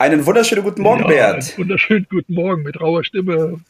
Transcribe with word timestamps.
Einen 0.00 0.24
wunderschönen 0.24 0.64
guten 0.64 0.80
Morgen, 0.80 1.02
ja, 1.02 1.08
Bert. 1.08 1.34
Einen 1.34 1.58
wunderschönen 1.58 2.06
guten 2.08 2.32
Morgen 2.32 2.62
mit 2.62 2.80
rauer 2.80 3.04
Stimme. 3.04 3.60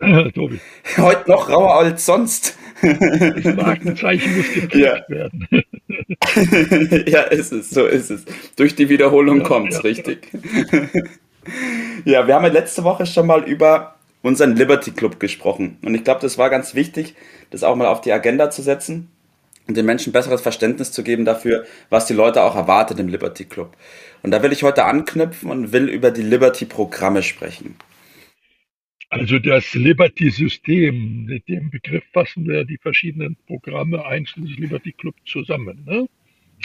Tobi. 0.34 0.58
Heute 0.96 1.30
noch 1.30 1.48
rauer 1.48 1.76
als 1.76 2.04
sonst. 2.04 2.58
Das 2.82 3.54
Markenzeichen 3.54 4.36
muss 4.36 4.52
geprägt 4.52 4.74
ja. 4.74 5.04
werden. 5.06 5.46
ja, 7.06 7.20
ist 7.20 7.52
es, 7.52 7.70
so 7.70 7.86
ist 7.86 8.10
es. 8.10 8.24
Durch 8.56 8.74
die 8.74 8.88
Wiederholung 8.88 9.42
ja, 9.42 9.44
kommt 9.44 9.68
es, 9.68 9.76
ja, 9.76 9.82
richtig. 9.82 10.32
Ja. 12.04 12.26
wir 12.26 12.34
haben 12.34 12.44
ja 12.44 12.50
letzte 12.50 12.82
Woche 12.82 13.06
schon 13.06 13.28
mal 13.28 13.44
über 13.44 13.94
unseren 14.22 14.56
Liberty 14.56 14.90
Club 14.90 15.20
gesprochen. 15.20 15.78
Und 15.82 15.94
ich 15.94 16.02
glaube, 16.02 16.20
das 16.20 16.36
war 16.36 16.50
ganz 16.50 16.74
wichtig, 16.74 17.14
das 17.50 17.62
auch 17.62 17.76
mal 17.76 17.86
auf 17.86 18.00
die 18.00 18.10
Agenda 18.10 18.50
zu 18.50 18.60
setzen 18.60 19.08
und 19.68 19.76
den 19.76 19.86
Menschen 19.86 20.12
besseres 20.12 20.40
Verständnis 20.40 20.90
zu 20.90 21.04
geben 21.04 21.24
dafür, 21.24 21.64
was 21.90 22.06
die 22.06 22.12
Leute 22.14 22.42
auch 22.42 22.56
erwartet 22.56 22.98
im 22.98 23.08
Liberty 23.08 23.44
Club. 23.44 23.76
Und 24.24 24.30
da 24.30 24.42
will 24.42 24.52
ich 24.52 24.62
heute 24.62 24.86
anknüpfen 24.86 25.50
und 25.50 25.72
will 25.72 25.86
über 25.90 26.10
die 26.10 26.22
Liberty-Programme 26.22 27.22
sprechen. 27.22 27.76
Also 29.10 29.38
das 29.38 29.74
Liberty-System, 29.74 31.26
mit 31.26 31.46
dem 31.46 31.70
Begriff 31.70 32.02
fassen 32.14 32.48
wir 32.48 32.64
die 32.64 32.78
verschiedenen 32.78 33.36
Programme 33.46 34.06
einschließlich 34.06 34.56
Liberty 34.56 34.92
Club 34.92 35.14
zusammen. 35.26 35.84
Ne? 35.84 36.08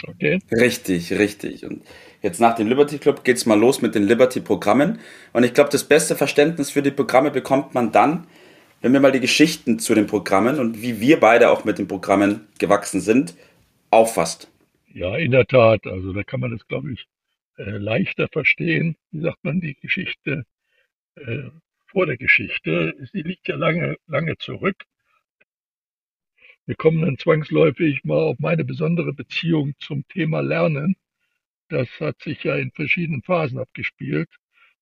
Okay. 0.08 0.38
Richtig, 0.50 1.12
richtig. 1.12 1.66
Und 1.66 1.82
jetzt 2.22 2.40
nach 2.40 2.54
dem 2.54 2.66
Liberty 2.66 2.96
Club 2.96 3.24
geht 3.24 3.36
es 3.36 3.44
mal 3.44 3.60
los 3.60 3.82
mit 3.82 3.94
den 3.94 4.04
Liberty-Programmen. 4.04 4.98
Und 5.34 5.44
ich 5.44 5.52
glaube, 5.52 5.68
das 5.68 5.84
beste 5.84 6.16
Verständnis 6.16 6.70
für 6.70 6.80
die 6.80 6.90
Programme 6.90 7.30
bekommt 7.30 7.74
man 7.74 7.92
dann, 7.92 8.26
wenn 8.80 8.94
wir 8.94 9.00
mal 9.00 9.12
die 9.12 9.20
Geschichten 9.20 9.78
zu 9.78 9.94
den 9.94 10.06
Programmen 10.06 10.58
und 10.58 10.80
wie 10.80 10.98
wir 11.02 11.20
beide 11.20 11.50
auch 11.50 11.66
mit 11.66 11.76
den 11.76 11.88
Programmen 11.88 12.40
gewachsen 12.58 13.02
sind, 13.02 13.34
auffasst. 13.90 14.50
Ja, 14.94 15.14
in 15.16 15.30
der 15.30 15.46
Tat. 15.46 15.86
Also 15.86 16.14
da 16.14 16.22
kann 16.22 16.40
man 16.40 16.52
das, 16.52 16.66
glaube 16.66 16.90
ich, 16.92 17.06
äh, 17.60 17.76
leichter 17.78 18.28
verstehen. 18.28 18.96
Wie 19.10 19.20
sagt 19.20 19.44
man, 19.44 19.60
die 19.60 19.74
Geschichte 19.74 20.44
äh, 21.16 21.50
vor 21.86 22.06
der 22.06 22.16
Geschichte. 22.16 22.94
Sie 23.12 23.22
liegt 23.22 23.48
ja 23.48 23.56
lange, 23.56 23.96
lange 24.06 24.36
zurück. 24.38 24.84
Wir 26.66 26.76
kommen 26.76 27.02
dann 27.02 27.18
zwangsläufig 27.18 28.04
mal 28.04 28.18
auf 28.18 28.38
meine 28.38 28.64
besondere 28.64 29.12
Beziehung 29.12 29.74
zum 29.78 30.06
Thema 30.08 30.40
Lernen. 30.40 30.96
Das 31.68 31.88
hat 32.00 32.20
sich 32.22 32.44
ja 32.44 32.56
in 32.56 32.70
verschiedenen 32.72 33.22
Phasen 33.22 33.58
abgespielt. 33.58 34.28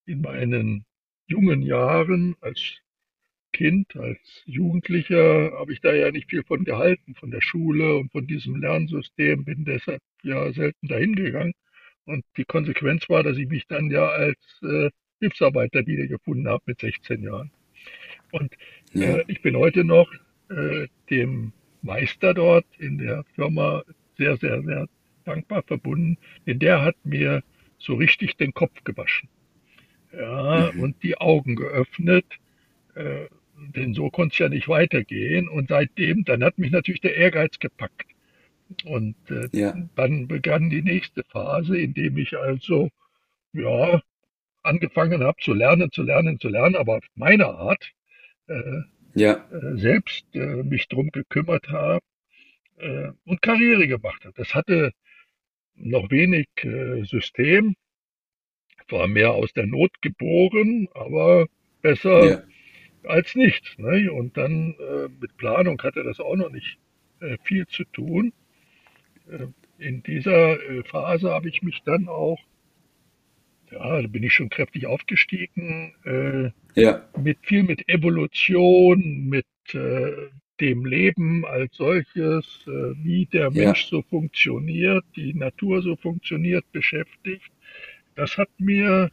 In 0.05 0.21
meinen 0.21 0.85
jungen 1.27 1.63
Jahren 1.63 2.37
als 2.41 2.79
Kind, 3.53 3.97
als 3.97 4.43
Jugendlicher 4.45 5.53
habe 5.59 5.73
ich 5.73 5.81
da 5.81 5.95
ja 5.95 6.11
nicht 6.11 6.31
viel 6.31 6.45
von 6.45 6.65
gehalten, 6.65 7.15
von 7.15 7.31
der 7.31 7.41
Schule 7.41 7.97
und 7.97 8.13
von 8.13 8.27
diesem 8.27 8.61
Lernsystem, 8.61 9.45
bin 9.45 9.65
deshalb 9.65 10.03
ja 10.23 10.53
selten 10.53 10.87
dahin 10.89 11.17
gegangen. 11.17 11.55
Und 12.09 12.25
die 12.39 12.45
Konsequenz 12.45 13.09
war, 13.11 13.23
dass 13.23 13.37
ich 13.37 13.49
mich 13.49 13.67
dann 13.67 13.91
ja 13.91 14.09
als 14.09 14.39
äh, 14.63 14.91
Hilfsarbeiter 15.21 15.87
wiedergefunden 15.87 16.49
habe 16.49 16.63
mit 16.65 16.81
16 16.81 17.23
Jahren. 17.23 17.51
Und 18.33 18.55
ja. 18.95 19.19
äh, 19.19 19.25
ich 19.29 19.43
bin 19.43 19.57
heute 19.57 19.85
noch 19.85 20.11
äh, 20.49 20.87
dem 21.11 21.53
Meister 21.83 22.33
dort 22.33 22.65
in 22.79 22.97
der 22.97 23.25
Firma 23.35 23.83
sehr, 24.17 24.39
sehr, 24.39 24.63
sehr 24.63 24.87
dankbar 25.25 25.63
verbunden, 25.63 26.17
denn 26.47 26.59
der 26.59 26.81
hat 26.81 26.97
mir 27.05 27.43
so 27.79 27.95
richtig 27.95 28.37
den 28.39 28.55
Kopf 28.55 28.83
gewaschen. 28.85 29.29
Ja, 30.13 30.73
mhm. 30.73 30.81
und 30.81 31.03
die 31.03 31.19
Augen 31.19 31.57
geöffnet, 31.57 32.25
äh, 32.95 33.27
denn 33.77 33.93
so 33.93 34.09
konnte 34.09 34.33
es 34.33 34.39
ja 34.39 34.49
nicht 34.49 34.69
weitergehen. 34.69 35.47
Und 35.47 35.69
seitdem, 35.69 36.25
dann 36.25 36.43
hat 36.43 36.57
mich 36.57 36.71
natürlich 36.71 37.03
der 37.03 37.17
Ehrgeiz 37.17 37.59
gepackt. 37.59 38.07
Und 38.85 39.17
äh, 39.31 39.49
ja. 39.53 39.75
dann 39.97 40.29
begann 40.29 40.71
die 40.71 40.83
nächste 40.83 41.25
Phase, 41.25 41.79
in 41.79 41.95
dem 41.95 42.19
ich 42.19 42.37
also, 42.37 42.91
ja, 43.53 44.01
angefangen 44.63 45.23
habe 45.23 45.41
zu 45.41 45.55
lernen, 45.55 45.91
zu 45.91 46.03
lernen, 46.03 46.39
zu 46.39 46.49
lernen, 46.49 46.77
aber 46.77 46.97
auf 46.97 47.05
meine 47.15 47.47
Art, 47.47 47.91
äh, 48.49 48.83
ja. 49.15 49.49
äh, 49.51 49.77
selbst 49.77 50.27
äh, 50.35 50.63
mich 50.63 50.89
drum 50.89 51.11
gekümmert 51.11 51.69
habe 51.69 52.05
äh, 52.77 53.11
und 53.25 53.41
Karriere 53.41 53.89
gemacht 53.89 54.25
habe. 54.25 54.35
Das 54.37 54.55
hatte 54.55 54.93
noch 55.75 56.11
wenig 56.11 56.49
äh, 56.63 57.05
System, 57.05 57.75
war 58.91 59.07
mehr 59.07 59.33
aus 59.33 59.53
der 59.53 59.67
Not 59.67 59.93
geboren, 60.01 60.89
aber 60.95 61.47
besser 61.83 62.25
ja 62.25 62.43
als 63.05 63.35
nichts. 63.35 63.79
Ne? 63.79 64.13
Und 64.13 64.37
dann 64.37 64.75
mit 65.21 65.37
Planung 65.37 65.81
hatte 65.83 66.03
das 66.03 66.21
auch 66.21 66.37
noch 66.37 66.51
nicht 66.51 66.79
viel 67.45 67.67
zu 67.67 67.85
tun. 67.85 68.33
Äh, 69.31 69.47
in 69.79 70.03
dieser 70.03 70.61
äh, 70.61 70.83
Phase 70.85 71.31
habe 71.31 71.49
ich 71.49 71.63
mich 71.63 71.83
dann 71.85 72.09
auch, 72.09 72.39
ja, 73.71 74.03
da 74.03 74.09
bin 74.09 74.23
ich 74.23 74.35
schon 74.35 74.49
kräftig 74.49 74.87
aufgestiegen, 74.87 75.95
äh, 76.05 76.51
ja. 76.81 77.05
mit 77.17 77.39
viel 77.43 77.63
mit 77.63 77.89
Evolution, 77.89 79.29
mit 79.29 79.47
äh, 79.73 80.11
dem 80.61 80.85
Leben 80.85 81.47
als 81.47 81.77
solches, 81.77 82.65
wie 82.67 83.27
der 83.27 83.53
Mensch 83.53 83.85
ja. 83.85 83.89
so 83.91 84.03
funktioniert, 84.03 85.05
die 85.15 85.33
Natur 85.33 85.83
so 85.83 85.95
funktioniert, 85.95 86.65
beschäftigt. 86.73 87.53
Das 88.17 88.37
hat 88.37 88.49
mir 88.59 89.13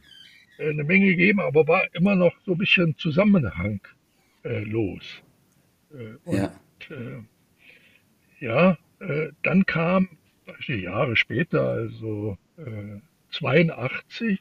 äh, 0.58 0.70
eine 0.70 0.84
Menge 0.84 1.06
gegeben, 1.06 1.40
aber 1.40 1.68
war 1.68 1.82
immer 1.94 2.16
noch 2.16 2.34
so 2.44 2.52
ein 2.52 2.58
bisschen 2.58 2.96
zusammenhanglos. 2.98 3.80
Äh, 5.92 6.16
und 6.24 6.36
ja, 6.36 6.52
äh, 6.90 7.22
ja 8.40 8.78
äh, 9.00 9.28
dann 9.42 9.66
kam, 9.66 10.08
Jahre 10.66 11.16
später, 11.16 11.68
also 11.70 12.38
82, 13.30 14.38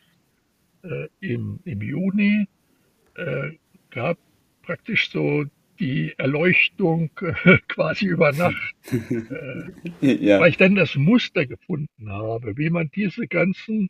äh, 0.84 1.08
im, 1.20 1.60
im 1.66 1.82
Juni, 1.82 2.48
gab 3.90 4.18
praktisch 4.62 5.10
so 5.10 5.46
die 5.80 6.14
Erleuchtung 6.18 7.10
äh, 7.22 7.58
quasi 7.68 8.06
über 8.06 8.32
Nacht, 8.32 8.76
äh, 10.02 10.14
ja. 10.14 10.40
weil 10.40 10.52
ich 10.52 10.58
dann 10.58 10.76
das 10.76 10.96
Muster 10.96 11.46
gefunden 11.46 12.10
habe, 12.10 12.58
wie 12.58 12.70
man 12.70 12.90
diese 12.94 13.28
ganzen 13.28 13.90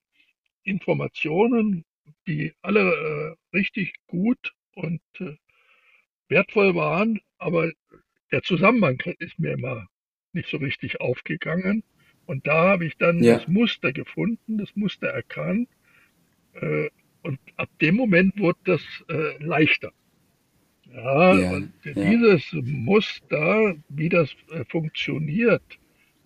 Informationen 0.64 1.86
die 2.28 2.54
alle 2.62 2.82
äh, 3.54 3.56
richtig 3.56 3.94
gut 4.08 4.54
und 4.74 5.02
äh, 5.20 5.36
wertvoll 6.28 6.76
waren, 6.76 7.20
aber 7.38 7.72
der 8.32 8.42
Zusammenhang 8.42 9.00
ist 9.20 9.40
mir 9.40 9.54
immer 9.54 9.88
nicht 10.36 10.50
so 10.50 10.58
richtig 10.58 11.02
aufgegangen. 11.02 11.84
Und 12.26 12.48
da 12.48 12.70
habe 12.70 12.86
ich 12.86 12.98
dann 12.98 13.24
ja. 13.24 13.38
das 13.38 13.48
Muster 13.48 13.94
gefunden, 13.94 14.58
das 14.58 14.76
Muster 14.76 15.08
erkannt. 15.08 15.70
Äh, 16.54 16.90
und 17.24 17.40
ab 17.58 17.70
dem 17.82 17.96
Moment 17.96 18.40
wurde 18.40 18.60
das 18.66 18.82
äh, 19.10 19.44
leichter. 19.44 19.92
Ja, 20.94 21.36
ja, 21.36 21.52
und 21.52 21.74
ja. 21.84 21.94
dieses 21.94 22.54
Muster, 22.54 23.76
wie 23.90 24.10
das 24.10 24.36
äh, 24.52 24.64
funktioniert 24.66 25.64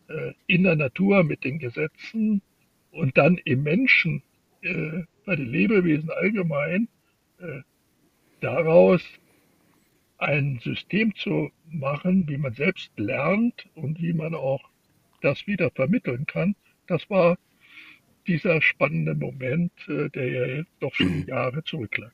äh, 0.10 0.34
in 0.48 0.64
der 0.64 0.76
Natur 0.76 1.24
mit 1.24 1.44
den 1.44 1.60
Gesetzen 1.60 2.42
und 2.92 3.18
dann 3.18 3.38
im 3.38 3.64
Menschen, 3.64 4.22
äh, 4.62 5.04
bei 5.26 5.36
den 5.36 5.48
Lebewesen 5.48 6.10
allgemein, 6.10 6.88
äh, 7.40 7.62
daraus 8.42 9.02
ein 10.20 10.60
System 10.64 11.16
zu 11.16 11.50
machen, 11.72 12.26
wie 12.28 12.38
man 12.38 12.54
selbst 12.54 12.92
lernt 12.98 13.68
und 13.76 14.02
wie 14.02 14.14
man 14.14 14.36
auch 14.36 14.62
das 15.22 15.48
wieder 15.48 15.72
vermitteln 15.72 16.26
kann, 16.26 16.56
das 16.88 17.10
war 17.10 17.38
dieser 18.28 18.62
spannende 18.62 19.16
Moment, 19.16 19.72
äh, 19.88 20.10
der 20.10 20.32
ja 20.32 20.46
jetzt 20.58 20.72
doch 20.80 20.94
schon 20.94 21.26
Jahre 21.28 21.64
zurücklag. 21.64 22.12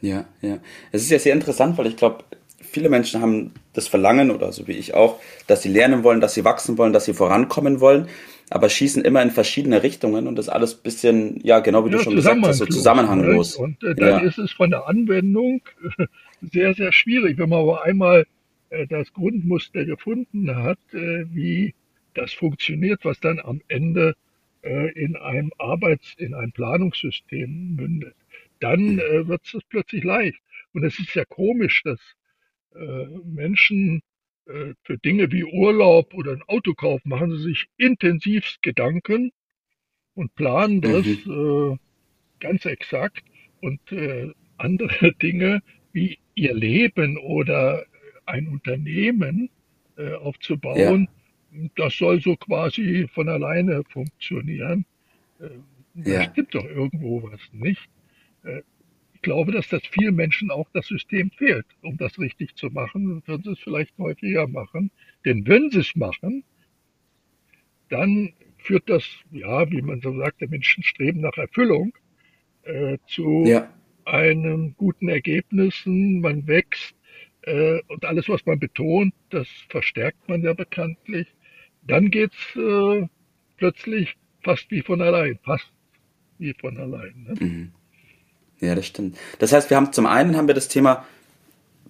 Ja, 0.00 0.26
ja. 0.40 0.58
Es 0.90 1.02
ist 1.02 1.10
ja 1.10 1.18
sehr 1.18 1.32
interessant, 1.32 1.78
weil 1.78 1.86
ich 1.86 1.96
glaube, 1.96 2.24
viele 2.60 2.88
Menschen 2.88 3.20
haben 3.20 3.52
das 3.72 3.88
Verlangen 3.88 4.30
oder 4.30 4.52
so 4.52 4.66
wie 4.66 4.72
ich 4.72 4.94
auch, 4.94 5.20
dass 5.46 5.62
sie 5.62 5.68
lernen 5.68 6.04
wollen, 6.04 6.20
dass 6.20 6.34
sie 6.34 6.44
wachsen 6.44 6.76
wollen, 6.78 6.92
dass 6.92 7.04
sie 7.04 7.14
vorankommen 7.14 7.80
wollen 7.80 8.08
aber 8.54 8.68
schießen 8.68 9.04
immer 9.04 9.22
in 9.22 9.30
verschiedene 9.30 9.82
Richtungen 9.82 10.26
und 10.26 10.36
das 10.36 10.48
alles 10.48 10.74
bisschen, 10.74 11.40
ja, 11.42 11.60
genau 11.60 11.84
wie 11.84 11.90
ja, 11.90 11.98
du 11.98 12.02
schon 12.02 12.16
gesagt 12.16 12.40
hast, 12.42 12.58
so 12.58 12.66
zusammenhanglos. 12.66 13.56
Und 13.56 13.82
äh, 13.82 13.94
dann 13.94 14.08
ja. 14.08 14.18
ist 14.18 14.38
es 14.38 14.52
von 14.52 14.70
der 14.70 14.86
Anwendung 14.88 15.62
sehr, 16.42 16.74
sehr 16.74 16.92
schwierig, 16.92 17.38
wenn 17.38 17.48
man 17.48 17.60
aber 17.60 17.84
einmal 17.84 18.26
äh, 18.70 18.86
das 18.86 19.12
Grundmuster 19.12 19.84
gefunden 19.84 20.54
hat, 20.56 20.78
äh, 20.92 21.24
wie 21.32 21.74
das 22.14 22.32
funktioniert, 22.32 23.04
was 23.04 23.20
dann 23.20 23.40
am 23.40 23.60
Ende 23.68 24.14
äh, 24.62 24.92
in 24.92 25.16
einem 25.16 25.50
Arbeits-, 25.58 26.14
in 26.18 26.34
einem 26.34 26.52
Planungssystem 26.52 27.76
mündet, 27.76 28.14
dann 28.60 28.98
äh, 28.98 29.26
wird 29.26 29.42
es 29.44 29.62
plötzlich 29.68 30.04
leicht. 30.04 30.38
Und 30.72 30.84
es 30.84 30.98
ist 30.98 31.14
ja 31.14 31.24
komisch, 31.24 31.82
dass 31.84 32.00
äh, 32.74 33.06
Menschen 33.24 34.02
für 34.82 34.98
Dinge 34.98 35.30
wie 35.30 35.44
Urlaub 35.44 36.14
oder 36.14 36.32
ein 36.32 36.42
Autokauf 36.46 37.04
machen 37.04 37.30
sie 37.36 37.42
sich 37.42 37.66
intensivst 37.76 38.62
Gedanken 38.62 39.32
und 40.14 40.34
planen 40.34 40.80
das 40.80 41.06
mhm. 41.24 41.72
äh, 41.72 41.76
ganz 42.40 42.64
exakt. 42.64 43.22
Und 43.60 43.92
äh, 43.92 44.32
andere 44.58 45.12
Dinge 45.22 45.62
wie 45.92 46.18
ihr 46.34 46.54
Leben 46.54 47.18
oder 47.18 47.84
ein 48.26 48.48
Unternehmen 48.48 49.50
äh, 49.96 50.14
aufzubauen, 50.14 51.08
ja. 51.52 51.68
das 51.76 51.96
soll 51.96 52.20
so 52.20 52.36
quasi 52.36 53.08
von 53.12 53.28
alleine 53.28 53.82
funktionieren. 53.84 54.86
Äh, 55.40 55.50
ja. 55.94 56.24
Da 56.24 56.32
stimmt 56.32 56.54
doch 56.54 56.64
irgendwo 56.64 57.22
was 57.22 57.40
nicht. 57.52 57.88
Ich 59.22 59.24
glaube, 59.24 59.52
dass 59.52 59.68
das 59.68 59.82
vielen 59.86 60.16
Menschen 60.16 60.50
auch 60.50 60.68
das 60.72 60.88
System 60.88 61.30
fehlt, 61.30 61.66
um 61.82 61.96
das 61.96 62.18
richtig 62.18 62.56
zu 62.56 62.70
machen. 62.70 63.06
Dann 63.06 63.22
würden 63.24 63.44
sie 63.44 63.52
es 63.52 63.60
vielleicht 63.60 63.96
häufiger 63.96 64.48
machen. 64.48 64.90
Denn 65.24 65.46
wenn 65.46 65.70
sie 65.70 65.78
es 65.78 65.94
machen, 65.94 66.42
dann 67.88 68.32
führt 68.58 68.90
das, 68.90 69.04
ja, 69.30 69.70
wie 69.70 69.80
man 69.80 70.00
so 70.00 70.12
sagt, 70.18 70.40
der 70.40 70.48
Menschen 70.48 70.82
streben 70.82 71.20
nach 71.20 71.36
Erfüllung 71.36 71.96
äh, 72.64 72.98
zu 73.06 73.44
ja. 73.46 73.72
einem 74.06 74.74
guten 74.76 75.08
Ergebnissen. 75.08 76.20
Man 76.20 76.48
wächst 76.48 76.96
äh, 77.42 77.78
und 77.86 78.04
alles, 78.04 78.28
was 78.28 78.44
man 78.44 78.58
betont, 78.58 79.14
das 79.30 79.46
verstärkt 79.68 80.28
man 80.28 80.42
ja 80.42 80.52
bekanntlich. 80.52 81.28
Dann 81.82 82.10
geht's 82.10 82.56
äh, 82.56 83.06
plötzlich 83.56 84.16
fast 84.42 84.68
wie 84.72 84.82
von 84.82 85.00
allein, 85.00 85.38
fast 85.44 85.72
wie 86.38 86.54
von 86.54 86.76
allein. 86.76 87.22
Ne? 87.22 87.34
Mhm. 87.38 87.72
Ja, 88.62 88.74
das 88.74 88.86
stimmt. 88.86 89.18
Das 89.40 89.52
heißt, 89.52 89.70
wir 89.70 89.76
haben 89.76 89.92
zum 89.92 90.06
einen 90.06 90.36
haben 90.36 90.46
wir 90.46 90.54
das 90.54 90.68
Thema 90.68 91.04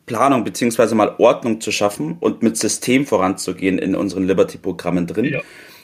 Planung 0.07 0.43
beziehungsweise 0.43 0.95
mal 0.95 1.15
Ordnung 1.19 1.61
zu 1.61 1.71
schaffen 1.71 2.17
und 2.19 2.43
mit 2.43 2.57
System 2.57 3.07
voranzugehen 3.07 3.79
in 3.79 3.95
unseren 3.95 4.27
Liberty-Programmen 4.27 5.07
drin. 5.07 5.27
Ja. 5.27 5.41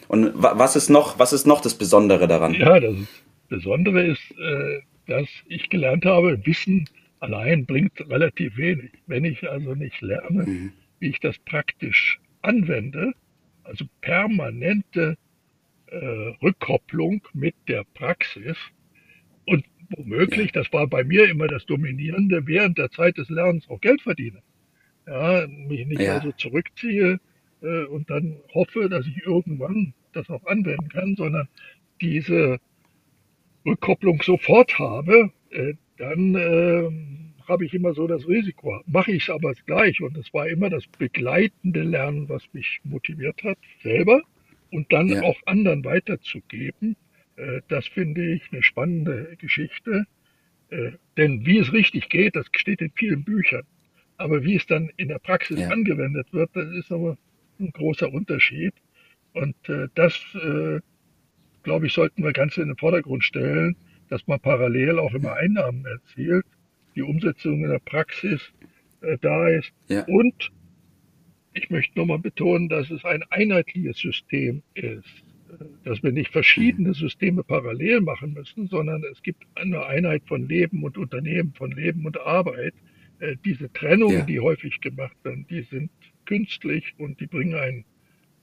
Und 0.08 0.32
was 0.34 0.74
ist 0.74 0.88
noch, 0.88 1.18
was 1.18 1.32
ist 1.32 1.46
noch 1.46 1.60
das 1.60 1.74
Besondere 1.74 2.26
daran? 2.26 2.54
Ja, 2.54 2.80
das 2.80 2.96
Besondere 3.48 4.06
ist, 4.06 4.30
äh, 4.38 4.80
dass 5.06 5.28
ich 5.46 5.68
gelernt 5.68 6.06
habe, 6.06 6.44
Wissen 6.46 6.88
allein 7.20 7.66
bringt 7.66 8.00
relativ 8.08 8.56
wenig. 8.56 8.90
Wenn 9.06 9.24
ich 9.24 9.48
also 9.48 9.74
nicht 9.74 10.00
lerne, 10.00 10.44
mhm. 10.44 10.72
wie 11.00 11.10
ich 11.10 11.20
das 11.20 11.36
praktisch 11.44 12.18
anwende, 12.40 13.12
also 13.64 13.84
permanente 14.00 15.16
äh, 15.86 15.96
Rückkopplung 16.42 17.20
mit 17.34 17.54
der 17.68 17.84
Praxis 17.94 18.56
womöglich, 19.90 20.52
das 20.52 20.72
war 20.72 20.86
bei 20.86 21.04
mir 21.04 21.28
immer 21.28 21.48
das 21.48 21.66
Dominierende, 21.66 22.46
während 22.46 22.78
der 22.78 22.90
Zeit 22.90 23.18
des 23.18 23.28
Lernens 23.28 23.68
auch 23.68 23.80
Geld 23.80 24.02
verdiene. 24.02 24.42
Ja, 25.06 25.46
mich 25.46 25.86
nicht 25.86 26.00
ja. 26.00 26.16
also 26.16 26.32
zurückziehe 26.32 27.18
äh, 27.62 27.84
und 27.84 28.10
dann 28.10 28.36
hoffe, 28.52 28.88
dass 28.88 29.06
ich 29.06 29.24
irgendwann 29.24 29.94
das 30.12 30.28
auch 30.28 30.44
anwenden 30.46 30.88
kann, 30.88 31.16
sondern 31.16 31.48
diese 32.00 32.58
Rückkopplung 33.64 34.22
sofort 34.22 34.78
habe, 34.78 35.32
äh, 35.50 35.74
dann 35.96 36.34
äh, 36.34 36.90
habe 37.48 37.64
ich 37.64 37.74
immer 37.74 37.94
so 37.94 38.06
das 38.06 38.28
Risiko. 38.28 38.80
Mache 38.86 39.12
ich 39.12 39.24
es 39.24 39.30
aber 39.30 39.54
gleich 39.66 40.00
und 40.00 40.16
es 40.16 40.32
war 40.34 40.48
immer 40.48 40.70
das 40.70 40.86
begleitende 40.86 41.82
Lernen, 41.82 42.28
was 42.28 42.42
mich 42.52 42.80
motiviert 42.84 43.42
hat, 43.42 43.58
selber 43.82 44.22
und 44.70 44.92
dann 44.92 45.08
ja. 45.08 45.22
auch 45.22 45.38
anderen 45.46 45.84
weiterzugeben. 45.84 46.96
Äh, 47.38 47.62
das 47.68 47.86
finde 47.86 48.34
ich 48.34 48.42
eine 48.52 48.62
spannende 48.62 49.36
Geschichte. 49.38 50.06
Äh, 50.70 50.92
denn 51.16 51.46
wie 51.46 51.58
es 51.58 51.72
richtig 51.72 52.08
geht, 52.08 52.36
das 52.36 52.46
steht 52.52 52.80
in 52.80 52.90
vielen 52.94 53.24
Büchern. 53.24 53.62
Aber 54.16 54.42
wie 54.42 54.56
es 54.56 54.66
dann 54.66 54.90
in 54.96 55.08
der 55.08 55.20
Praxis 55.20 55.60
ja. 55.60 55.68
angewendet 55.68 56.32
wird, 56.32 56.50
das 56.54 56.68
ist 56.72 56.90
aber 56.90 57.16
ein 57.60 57.70
großer 57.70 58.12
Unterschied. 58.12 58.74
Und 59.32 59.56
äh, 59.68 59.88
das, 59.94 60.18
glaube 61.62 61.86
ich, 61.86 61.92
sollten 61.92 62.24
wir 62.24 62.32
ganz 62.32 62.56
in 62.56 62.68
den 62.68 62.76
Vordergrund 62.76 63.22
stellen, 63.22 63.76
dass 64.08 64.26
man 64.26 64.40
parallel 64.40 64.98
auch 64.98 65.14
immer 65.14 65.34
Einnahmen 65.34 65.84
erzielt, 65.84 66.46
die 66.96 67.02
Umsetzung 67.02 67.62
in 67.62 67.70
der 67.70 67.78
Praxis 67.78 68.52
da 69.20 69.48
ist. 69.48 69.72
Ja. 69.88 70.04
Und 70.06 70.50
ich 71.52 71.70
möchte 71.70 71.98
nochmal 71.98 72.18
betonen, 72.18 72.68
dass 72.68 72.90
es 72.90 73.04
ein 73.04 73.22
einheitliches 73.30 73.98
System 73.98 74.62
ist 74.74 75.27
dass 75.84 76.02
wir 76.02 76.12
nicht 76.12 76.32
verschiedene 76.32 76.94
Systeme 76.94 77.42
parallel 77.42 78.00
machen 78.00 78.34
müssen, 78.34 78.68
sondern 78.68 79.02
es 79.12 79.22
gibt 79.22 79.44
eine 79.54 79.84
Einheit 79.86 80.22
von 80.26 80.48
Leben 80.48 80.82
und 80.82 80.98
Unternehmen, 80.98 81.52
von 81.54 81.70
Leben 81.72 82.06
und 82.06 82.20
Arbeit. 82.20 82.74
Äh, 83.20 83.36
diese 83.44 83.72
Trennungen, 83.72 84.18
ja. 84.18 84.24
die 84.24 84.40
häufig 84.40 84.80
gemacht 84.80 85.16
werden, 85.24 85.46
die 85.48 85.62
sind 85.62 85.90
künstlich 86.24 86.94
und 86.98 87.20
die 87.20 87.26
bringen 87.26 87.54
einen 87.54 87.84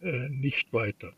äh, 0.01 0.29
nicht 0.29 0.73
weiter. 0.73 1.13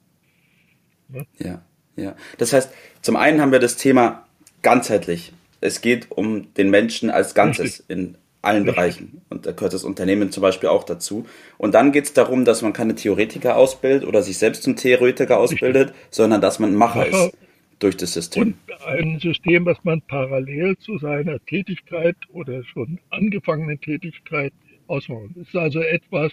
Ne? 1.10 1.26
Ja, 1.40 1.66
ja. 1.96 2.16
Das 2.38 2.54
heißt, 2.54 2.74
zum 3.02 3.16
einen 3.16 3.42
haben 3.42 3.52
wir 3.52 3.60
das 3.60 3.78
Thema 3.78 4.28
ganzheitlich. 4.62 5.34
Es 5.62 5.82
geht 5.82 6.12
um 6.12 6.54
den 6.54 6.70
Menschen 6.70 7.10
als 7.10 7.34
Ganzes 7.34 7.80
in 7.80 8.18
allen 8.42 8.66
Bereichen. 8.66 9.22
Und 9.30 9.45
da 9.45 9.51
gehört 9.51 9.74
das 9.74 9.84
Unternehmen 9.84 10.31
zum 10.31 10.42
Beispiel 10.42 10.69
auch 10.69 10.84
dazu. 10.84 11.25
Und 11.57 11.74
dann 11.74 11.92
geht 11.92 12.06
es 12.06 12.13
darum, 12.13 12.45
dass 12.45 12.62
man 12.62 12.74
keine 12.74 12.95
Theoretiker 12.95 13.57
ausbildet 13.57 14.07
oder 14.07 14.22
sich 14.22 14.38
selbst 14.38 14.63
zum 14.63 14.75
Theoretiker 14.75 15.39
ausbildet, 15.39 15.94
sondern 16.12 16.42
dass 16.42 16.60
man 16.60 16.75
Macher 16.75 17.07
ist 17.07 17.38
durch 17.80 17.98
das 17.98 18.13
System. 18.13 18.56
Und 18.68 18.86
ein 18.86 19.19
System, 19.19 19.66
was 19.66 19.78
man 19.84 20.01
parallel 20.01 20.78
zu 20.78 20.98
seiner 20.98 21.44
Tätigkeit 21.45 22.16
oder 22.31 22.63
schon 22.63 23.00
angefangenen 23.10 23.80
Tätigkeit 23.81 24.54
ausmacht. 24.88 25.31
Das 25.36 25.48
ist 25.48 25.56
also 25.56 25.81
etwas 25.81 26.31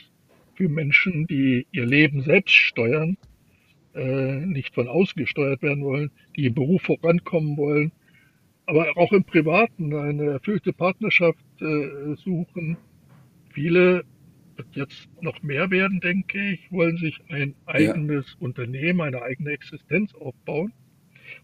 für 0.54 0.68
Menschen, 0.68 1.26
die 1.26 1.66
ihr 1.72 1.84
Leben 1.84 2.22
selbst 2.22 2.54
steuern, 2.54 3.16
äh, 3.94 4.36
nicht 4.46 4.74
von 4.74 4.88
außen 4.88 5.14
gesteuert 5.16 5.62
werden 5.62 5.84
wollen, 5.84 6.10
die 6.36 6.46
im 6.46 6.54
Beruf 6.54 6.82
vorankommen 6.82 7.56
wollen, 7.56 7.92
aber 8.66 8.96
auch 8.96 9.12
im 9.12 9.24
Privaten 9.24 9.94
eine 9.94 10.30
erfüllte 10.30 10.72
Partnerschaft 10.72 11.38
äh, 11.68 12.16
suchen. 12.16 12.76
Viele, 13.52 14.04
jetzt 14.72 15.08
noch 15.20 15.42
mehr 15.42 15.70
werden, 15.70 16.00
denke 16.00 16.52
ich, 16.52 16.70
wollen 16.70 16.96
sich 16.98 17.20
ein 17.28 17.54
eigenes 17.66 18.26
ja. 18.32 18.46
Unternehmen, 18.46 19.00
eine 19.00 19.22
eigene 19.22 19.50
Existenz 19.50 20.14
aufbauen. 20.14 20.72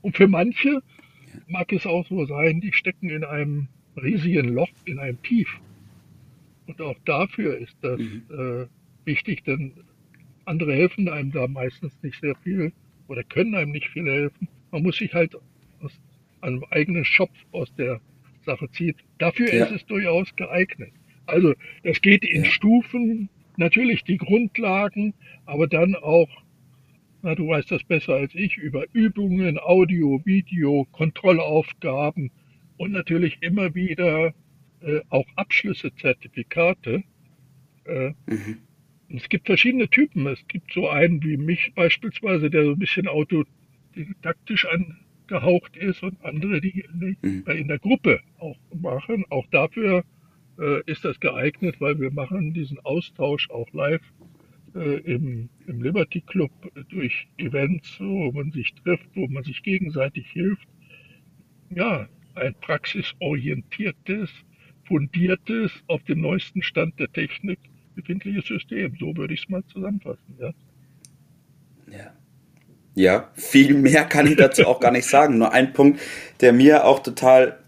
Und 0.03 0.17
für 0.17 0.29
manche 0.29 0.83
mag 1.47 1.73
es 1.73 1.87
auch 1.87 2.07
so 2.07 2.25
sein, 2.27 2.61
die 2.61 2.73
stecken 2.73 3.09
in 3.09 3.25
einem 3.25 3.69
riesigen 3.97 4.49
Loch, 4.49 4.71
in 4.85 4.99
einem 4.99 5.21
Tief. 5.23 5.49
Und 6.67 6.81
auch 6.81 6.97
dafür 7.05 7.59
ist 7.59 7.77
das 7.81 8.01
mhm. 8.01 8.23
äh, 8.31 8.67
wichtig, 9.05 9.45
denn 9.45 9.73
andere 10.45 10.75
helfen 10.75 11.09
einem 11.09 11.33
da 11.33 11.47
meistens 11.47 11.97
nicht 12.03 12.21
sehr 12.21 12.35
viel 12.37 12.73
oder 13.09 13.25
können 13.25 13.55
einem 13.55 13.73
nicht 13.73 13.89
viel 13.89 14.07
helfen. 14.11 14.49
Man 14.71 14.83
muss 14.83 14.97
sich 14.97 15.13
halt 15.13 15.35
aus 15.81 16.01
einem 16.41 16.65
eigenen 16.71 17.05
Schopf 17.05 17.37
aus 17.53 17.73
der 17.75 18.01
Sache 18.45 18.71
zieht. 18.71 18.97
Dafür 19.19 19.53
ja. 19.53 19.67
ist 19.67 19.73
es 19.73 19.87
durchaus 19.87 20.35
geeignet. 20.37 20.93
Also 21.27 21.55
das 21.85 22.01
geht 22.01 22.25
in 22.25 22.45
ja. 22.45 22.51
Stufen, 22.51 23.29
natürlich 23.57 24.05
die 24.05 24.17
Grundlagen, 24.17 25.15
aber 25.45 25.67
dann 25.67 25.95
auch, 25.95 26.29
na, 27.23 27.35
du 27.35 27.49
weißt 27.49 27.71
das 27.71 27.85
besser 27.85 28.15
als 28.15 28.35
ich, 28.35 28.57
über 28.57 28.85
Übungen, 28.93 29.59
Audio, 29.59 30.21
Video, 30.25 30.87
Kontrollaufgaben 30.93 32.31
und 32.79 32.93
natürlich 32.93 33.39
immer 33.43 33.75
wieder 33.75 34.35
äh, 34.81 35.01
auch 35.11 35.27
Abschlüsse, 35.37 35.95
Zertifikate. 35.95 37.05
Äh, 37.85 38.13
mhm. 38.27 38.59
Es 39.09 39.29
gibt 39.29 39.47
verschiedene 39.47 39.89
Typen. 39.89 40.27
Es 40.27 40.47
gibt 40.49 40.73
so 40.73 40.89
einen 40.89 41.23
wie 41.23 41.37
mich 41.37 41.73
beispielsweise, 41.75 42.49
der 42.49 42.65
so 42.65 42.71
ein 42.73 42.79
bisschen 42.79 43.09
autodidaktisch 43.09 44.67
an, 44.67 44.99
gehaucht 45.31 45.77
ist 45.77 46.03
und 46.03 46.23
andere, 46.25 46.61
die 46.61 46.85
mhm. 47.23 47.45
in 47.47 47.69
der 47.69 47.79
Gruppe 47.79 48.21
auch 48.39 48.59
machen. 48.75 49.25
Auch 49.31 49.47
dafür 49.51 50.05
äh, 50.59 50.83
ist 50.87 51.05
das 51.05 51.19
geeignet, 51.21 51.77
weil 51.79 51.99
wir 52.01 52.11
machen 52.11 52.53
diesen 52.53 52.79
Austausch 52.81 53.49
auch 53.51 53.73
live 53.73 54.03
äh, 54.75 54.99
im, 55.01 55.49
im 55.69 55.83
Liberty 55.83 56.21
Club 56.21 56.51
durch 56.89 57.29
Events, 57.39 57.99
wo 58.01 58.33
man 58.33 58.51
sich 58.51 58.75
trifft, 58.75 59.09
wo 59.15 59.29
man 59.29 59.45
sich 59.45 59.63
gegenseitig 59.63 60.29
hilft. 60.31 60.69
Ja, 61.71 62.09
ein 62.35 62.55
praxisorientiertes, 62.61 64.31
fundiertes, 64.85 65.73
auf 65.87 66.03
dem 66.03 66.21
neuesten 66.21 66.63
Stand 66.63 66.99
der 66.99 67.13
Technik 67.13 67.61
befindliches 67.95 68.47
System. 68.47 68.97
So 68.99 69.17
würde 69.17 69.35
ich 69.35 69.43
es 69.45 69.49
mal 69.49 69.65
zusammenfassen. 69.67 70.35
Ja. 70.41 70.53
ja. 71.93 72.20
Ja, 72.95 73.29
viel 73.35 73.75
mehr 73.75 74.05
kann 74.05 74.27
ich 74.27 74.37
dazu 74.37 74.67
auch 74.67 74.81
gar 74.81 74.91
nicht 74.91 75.07
sagen. 75.07 75.39
Nur 75.39 75.53
ein 75.53 75.73
Punkt, 75.73 76.01
der 76.41 76.53
mir 76.53 76.85
auch 76.85 77.01
total 77.01 77.59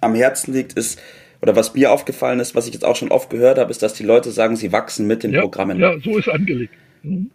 am 0.00 0.14
Herzen 0.14 0.54
liegt, 0.54 0.74
ist, 0.74 1.00
oder 1.42 1.56
was 1.56 1.74
mir 1.74 1.90
aufgefallen 1.92 2.40
ist, 2.40 2.54
was 2.54 2.66
ich 2.66 2.74
jetzt 2.74 2.84
auch 2.84 2.96
schon 2.96 3.10
oft 3.10 3.30
gehört 3.30 3.58
habe, 3.58 3.70
ist, 3.70 3.82
dass 3.82 3.94
die 3.94 4.04
Leute 4.04 4.30
sagen, 4.30 4.56
sie 4.56 4.72
wachsen 4.72 5.06
mit 5.06 5.22
den 5.22 5.32
ja, 5.32 5.40
Programmen. 5.40 5.78
Ja, 5.78 5.98
so 5.98 6.18
ist 6.18 6.28
angelegt. 6.28 6.74
Mhm. 7.02 7.30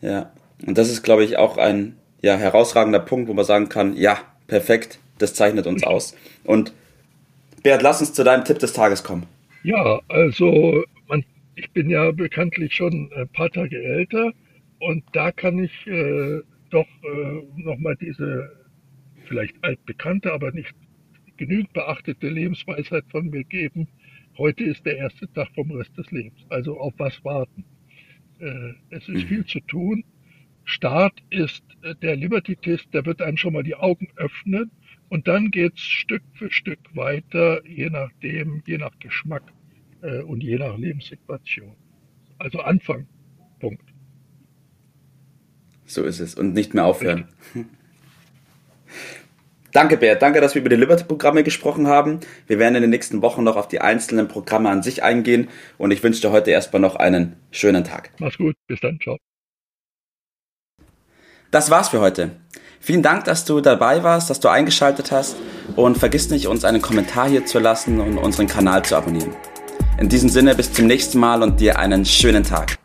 Ja, 0.00 0.32
und 0.66 0.78
das 0.78 0.90
ist, 0.90 1.02
glaube 1.02 1.24
ich, 1.24 1.36
auch 1.36 1.58
ein, 1.58 1.96
ja, 2.22 2.36
herausragender 2.36 3.00
Punkt, 3.00 3.28
wo 3.28 3.34
man 3.34 3.44
sagen 3.44 3.68
kann, 3.68 3.96
ja, 3.96 4.18
perfekt, 4.46 4.98
das 5.18 5.34
zeichnet 5.34 5.66
uns 5.66 5.82
aus. 5.84 6.16
Und 6.44 6.72
Bert, 7.62 7.82
lass 7.82 8.00
uns 8.00 8.12
zu 8.12 8.22
deinem 8.22 8.44
Tipp 8.44 8.58
des 8.60 8.72
Tages 8.72 9.02
kommen. 9.02 9.26
Ja, 9.64 10.00
also 10.08 10.84
man, 11.08 11.24
ich 11.56 11.70
bin 11.70 11.90
ja 11.90 12.12
bekanntlich 12.12 12.74
schon 12.74 13.10
ein 13.16 13.28
paar 13.28 13.50
Tage 13.50 13.82
älter 13.82 14.32
und 14.78 15.04
da 15.12 15.32
kann 15.32 15.58
ich 15.62 15.86
äh, 15.86 16.40
doch 16.70 16.86
äh, 17.02 17.60
nochmal 17.62 17.96
diese 17.96 18.66
vielleicht 19.26 19.62
altbekannte, 19.62 20.32
aber 20.32 20.52
nicht 20.52 20.74
genügend 21.36 21.72
beachtete 21.72 22.28
Lebensweisheit 22.28 23.04
von 23.10 23.28
mir 23.30 23.44
geben. 23.44 23.88
Heute 24.38 24.64
ist 24.64 24.84
der 24.84 24.96
erste 24.96 25.30
Tag 25.32 25.48
vom 25.54 25.70
Rest 25.70 25.96
des 25.96 26.10
Lebens. 26.10 26.44
Also 26.48 26.78
auf 26.78 26.94
was 26.98 27.24
warten? 27.24 27.64
Äh, 28.38 28.72
es 28.90 29.08
ist 29.08 29.24
mhm. 29.24 29.28
viel 29.28 29.46
zu 29.46 29.60
tun. 29.60 30.04
Start 30.64 31.22
ist 31.30 31.64
äh, 31.82 31.94
der 31.96 32.16
Liberty-Test, 32.16 32.92
der 32.92 33.06
wird 33.06 33.22
einem 33.22 33.36
schon 33.36 33.52
mal 33.52 33.62
die 33.62 33.76
Augen 33.76 34.08
öffnen 34.16 34.70
und 35.08 35.28
dann 35.28 35.50
geht's 35.50 35.80
Stück 35.80 36.22
für 36.34 36.50
Stück 36.50 36.80
weiter, 36.94 37.64
je 37.66 37.88
nachdem, 37.88 38.62
je 38.66 38.78
nach 38.78 38.98
Geschmack 38.98 39.44
äh, 40.02 40.22
und 40.22 40.42
je 40.42 40.58
nach 40.58 40.76
Lebenssituation. 40.76 41.76
Also 42.38 42.60
Anfang, 42.60 43.06
Punkt. 43.60 43.95
So 45.86 46.02
ist 46.02 46.20
es 46.20 46.34
und 46.34 46.52
nicht 46.52 46.74
mehr 46.74 46.84
aufhören. 46.84 47.28
Danke, 49.72 49.96
Bert. 49.98 50.22
Danke, 50.22 50.40
dass 50.40 50.54
wir 50.54 50.60
über 50.60 50.70
die 50.70 50.76
Liberty-Programme 50.76 51.44
gesprochen 51.44 51.86
haben. 51.86 52.20
Wir 52.46 52.58
werden 52.58 52.76
in 52.76 52.80
den 52.80 52.90
nächsten 52.90 53.20
Wochen 53.20 53.44
noch 53.44 53.56
auf 53.56 53.68
die 53.68 53.80
einzelnen 53.80 54.26
Programme 54.26 54.70
an 54.70 54.82
sich 54.82 55.02
eingehen 55.02 55.48
und 55.76 55.90
ich 55.90 56.02
wünsche 56.02 56.22
dir 56.22 56.30
heute 56.30 56.50
erstmal 56.50 56.80
noch 56.80 56.96
einen 56.96 57.36
schönen 57.50 57.84
Tag. 57.84 58.10
Mach's 58.18 58.38
gut. 58.38 58.54
Bis 58.68 58.80
dann. 58.80 58.98
Ciao. 59.02 59.18
Das 61.50 61.70
war's 61.70 61.90
für 61.90 62.00
heute. 62.00 62.30
Vielen 62.80 63.02
Dank, 63.02 63.24
dass 63.24 63.44
du 63.44 63.60
dabei 63.60 64.02
warst, 64.02 64.30
dass 64.30 64.40
du 64.40 64.48
eingeschaltet 64.48 65.12
hast 65.12 65.36
und 65.74 65.98
vergiss 65.98 66.30
nicht, 66.30 66.46
uns 66.46 66.64
einen 66.64 66.80
Kommentar 66.80 67.28
hier 67.28 67.44
zu 67.44 67.58
lassen 67.58 68.00
und 68.00 68.16
unseren 68.16 68.46
Kanal 68.46 68.84
zu 68.84 68.96
abonnieren. 68.96 69.34
In 69.98 70.08
diesem 70.08 70.28
Sinne, 70.28 70.54
bis 70.54 70.72
zum 70.72 70.86
nächsten 70.86 71.18
Mal 71.18 71.42
und 71.42 71.60
dir 71.60 71.78
einen 71.78 72.04
schönen 72.04 72.44
Tag. 72.44 72.78